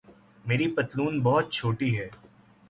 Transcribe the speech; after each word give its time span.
میری 0.45 0.67
پتلون 0.75 1.21
بہت 1.23 1.51
چھوٹی 1.51 1.97
ہے 1.99 2.09